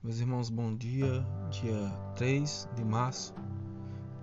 Meus 0.00 0.20
irmãos, 0.20 0.48
bom 0.48 0.76
dia. 0.76 1.26
Dia 1.50 1.90
3 2.14 2.68
de 2.76 2.84
março. 2.84 3.34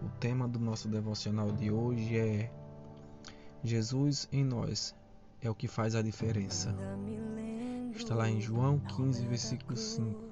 O 0.01 0.09
tema 0.21 0.47
do 0.47 0.57
nosso 0.57 0.87
devocional 0.87 1.51
de 1.51 1.69
hoje 1.69 2.17
é 2.17 2.49
Jesus 3.61 4.25
em 4.31 4.41
nós 4.41 4.95
é 5.41 5.49
o 5.49 5.53
que 5.53 5.67
faz 5.67 5.93
a 5.93 6.01
diferença. 6.01 6.73
Está 7.93 8.15
lá 8.15 8.29
em 8.29 8.39
João 8.39 8.79
15, 8.79 9.27
versículo 9.27 9.75
5, 9.75 10.23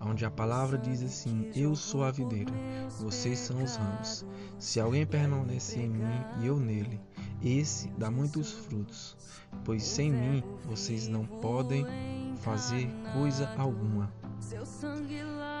onde 0.00 0.24
a 0.24 0.30
palavra 0.30 0.78
diz 0.78 1.02
assim: 1.02 1.50
Eu 1.54 1.76
sou 1.76 2.02
a 2.02 2.10
videira, 2.10 2.52
vocês 2.98 3.38
são 3.38 3.62
os 3.62 3.76
ramos. 3.76 4.24
Se 4.58 4.80
alguém 4.80 5.04
permanece 5.04 5.78
em 5.78 5.90
mim 5.90 6.24
e 6.40 6.46
eu 6.46 6.58
nele, 6.58 6.98
esse 7.42 7.88
dá 7.98 8.10
muitos 8.10 8.50
frutos, 8.50 9.14
pois 9.62 9.82
sem 9.82 10.10
mim 10.10 10.42
vocês 10.64 11.06
não 11.06 11.26
podem 11.26 11.84
fazer 12.38 12.88
coisa 13.12 13.46
alguma. 13.58 14.10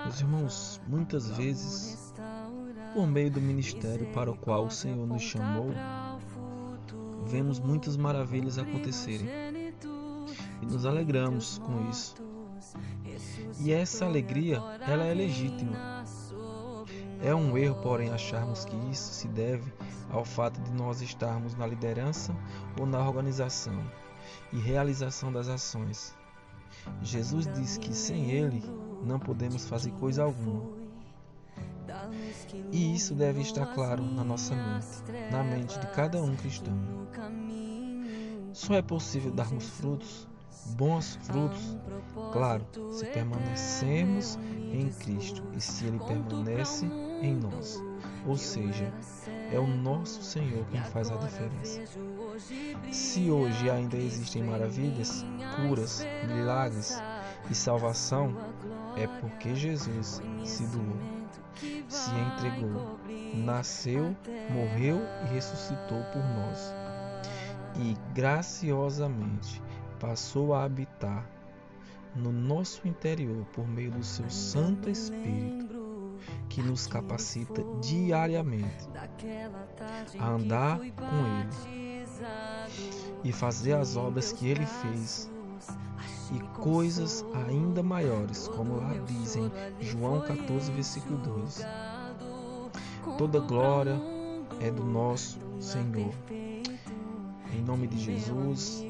Meus 0.04 0.20
irmãos, 0.20 0.80
muitas 0.86 1.28
vezes, 1.30 2.14
por 2.94 3.06
meio 3.06 3.30
do 3.30 3.40
ministério 3.40 4.06
para 4.12 4.30
o 4.30 4.36
qual 4.36 4.66
o 4.66 4.70
Senhor 4.70 5.04
nos 5.06 5.22
chamou, 5.22 5.70
vemos 7.26 7.58
muitas 7.58 7.96
maravilhas 7.96 8.58
acontecerem 8.58 9.26
e 10.62 10.66
nos 10.66 10.86
alegramos 10.86 11.58
com 11.58 11.90
isso. 11.90 12.14
E 13.58 13.72
essa 13.72 14.04
alegria, 14.04 14.62
ela 14.86 15.04
é 15.04 15.14
legítima. 15.14 16.04
É 17.20 17.34
um 17.34 17.58
erro, 17.58 17.82
porém, 17.82 18.10
acharmos 18.10 18.64
que 18.64 18.76
isso 18.90 19.12
se 19.14 19.26
deve 19.26 19.72
ao 20.10 20.24
fato 20.24 20.60
de 20.60 20.70
nós 20.72 21.00
estarmos 21.02 21.56
na 21.56 21.66
liderança 21.66 22.32
ou 22.78 22.86
na 22.86 23.00
organização 23.00 23.82
e 24.52 24.58
realização 24.58 25.32
das 25.32 25.48
ações. 25.48 26.14
Jesus 27.02 27.46
diz 27.54 27.78
que 27.78 27.94
sem 27.94 28.30
Ele 28.30 28.62
não 29.04 29.18
podemos 29.18 29.66
fazer 29.66 29.92
coisa 29.92 30.22
alguma. 30.24 30.76
E 32.72 32.94
isso 32.94 33.14
deve 33.14 33.40
estar 33.40 33.66
claro 33.66 34.02
na 34.02 34.24
nossa 34.24 34.54
mente, 34.54 35.30
na 35.30 35.42
mente 35.42 35.78
de 35.78 35.86
cada 35.88 36.22
um 36.22 36.34
cristão. 36.34 36.74
Só 38.52 38.74
é 38.74 38.82
possível 38.82 39.30
darmos 39.30 39.68
frutos, 39.68 40.26
bons 40.76 41.16
frutos, 41.22 41.76
claro, 42.32 42.66
se 42.90 43.04
permanecemos 43.06 44.38
em 44.72 44.88
Cristo 44.90 45.42
e 45.54 45.60
se 45.60 45.84
Ele 45.86 45.98
permanece 45.98 46.86
em 47.22 47.36
nós. 47.36 47.80
Ou 48.26 48.36
seja, 48.36 48.92
é 49.52 49.58
o 49.58 49.66
nosso 49.66 50.22
Senhor 50.22 50.64
quem 50.70 50.80
faz 50.82 51.10
a 51.10 51.16
diferença. 51.16 51.80
Se 52.92 53.30
hoje 53.30 53.70
ainda 53.70 53.96
existem 53.96 54.42
maravilhas, 54.42 55.24
curas, 55.56 56.04
milagres 56.26 57.00
e 57.50 57.54
salvação, 57.54 58.34
é 58.96 59.06
porque 59.20 59.54
Jesus 59.54 60.20
se 60.44 60.66
doou, 60.66 60.96
se 61.88 62.10
entregou, 62.10 62.98
nasceu, 63.34 64.16
morreu 64.50 65.00
e 65.24 65.34
ressuscitou 65.34 66.02
por 66.12 66.22
nós. 66.22 66.74
E 67.76 67.96
graciosamente 68.14 69.62
passou 70.00 70.54
a 70.54 70.64
habitar 70.64 71.28
no 72.14 72.32
nosso 72.32 72.86
interior 72.88 73.44
por 73.52 73.68
meio 73.68 73.90
do 73.90 74.02
seu 74.02 74.28
Santo 74.30 74.88
Espírito 74.88 75.75
que 76.48 76.62
nos 76.62 76.86
capacita 76.86 77.62
diariamente 77.80 78.88
a 80.18 80.28
andar 80.28 80.78
com 80.78 81.40
Ele 81.40 82.06
e 83.24 83.32
fazer 83.32 83.74
as 83.74 83.96
obras 83.96 84.32
que 84.32 84.48
Ele 84.48 84.66
fez 84.66 85.30
e 86.32 86.40
coisas 86.60 87.24
ainda 87.46 87.82
maiores, 87.82 88.48
como 88.48 88.76
lá 88.76 88.94
diz 89.06 89.36
em 89.36 89.50
João 89.80 90.20
14, 90.22 90.72
versículo 90.72 91.18
2. 91.18 91.64
Toda 93.16 93.38
glória 93.40 94.00
é 94.60 94.70
do 94.70 94.84
nosso 94.84 95.38
Senhor. 95.60 96.12
Em 97.52 97.62
nome 97.62 97.86
de 97.86 97.98
Jesus, 97.98 98.84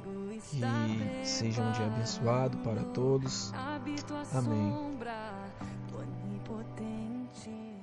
que 0.51 1.27
seja 1.27 1.63
um 1.63 1.73
dia 1.73 1.87
abençoado 1.87 2.57
para 2.59 2.83
todos. 2.85 3.53
Amém. 4.35 4.97
Jesus. 7.45 7.76